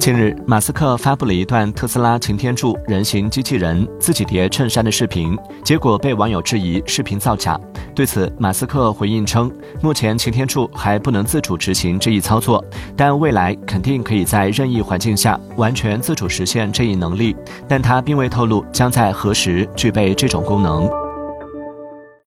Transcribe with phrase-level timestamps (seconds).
[0.00, 7.60] 近日马斯克发布了一段特斯拉擎天柱人形机器人自己叠衬衫的视频结果被网友质疑视频造假。
[7.94, 9.52] 对此马斯克回应称
[9.82, 12.64] 目前擎天柱还不能自主执行这一操作
[12.96, 17.36] 但未来肯定可以在任意环境下完全自主实现这一能力
[17.68, 20.99] 但他并未透露将在何时具备这种功能。